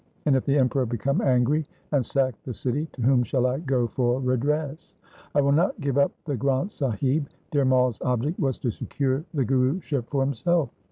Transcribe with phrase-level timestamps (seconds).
[0.25, 3.85] And if the Emperor become angry and sack the city, to whom shall I go
[3.85, 4.95] for redress?
[5.35, 9.45] I will not give up the Granth Sahib.' Dhir Mai's object was to secure the
[9.45, 10.71] Guruship for himself.